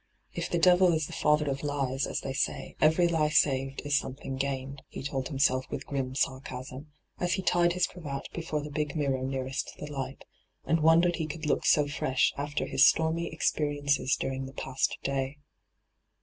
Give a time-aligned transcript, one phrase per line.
[0.17, 3.83] * If the devil is the father of has, as they say, every he saved
[3.85, 8.63] is something gained,' he told himself with grim sarcasm, as he tied his cravat before
[8.63, 10.25] the big mirror nearest the light,
[10.65, 15.37] and wondered he could look so fresh after his stormy experiences during the past day.